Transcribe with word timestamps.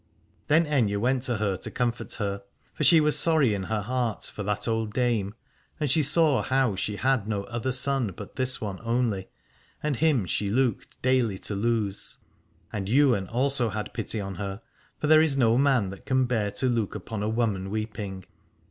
Then 0.47 0.65
Aithne 0.65 0.97
went 0.97 1.21
to 1.29 1.37
her 1.37 1.55
to 1.57 1.69
comfort 1.69 2.13
her, 2.13 2.41
for 2.73 2.83
she 2.83 2.99
was 2.99 3.19
sorry 3.19 3.53
in 3.53 3.65
her 3.65 3.81
heart 3.81 4.31
for 4.33 4.41
that 4.41 4.67
old 4.67 4.93
dame, 4.93 5.35
and 5.79 5.91
she 5.91 6.01
saw 6.01 6.41
how 6.41 6.75
she 6.75 6.95
had 6.95 7.27
no 7.27 7.43
other 7.43 7.71
son 7.71 8.11
but 8.17 8.35
this 8.35 8.59
one 8.59 8.79
only, 8.83 9.27
and 9.83 9.97
him 9.97 10.25
she 10.25 10.49
looked 10.49 10.99
daily 11.03 11.37
to 11.37 11.53
lose. 11.53 12.17
And 12.73 12.89
Ywain 12.89 13.27
also 13.27 13.69
had 13.69 13.93
pity 13.93 14.19
on 14.19 14.33
her, 14.41 14.63
for 14.97 15.05
there 15.05 15.21
is 15.21 15.37
no 15.37 15.55
man 15.55 15.91
that 15.91 16.07
can 16.07 16.25
bear 16.25 16.49
to 16.49 16.65
look 16.67 16.95
upon 16.95 17.21
a 17.21 17.29
woman 17.29 17.69
weeping. 17.69 18.25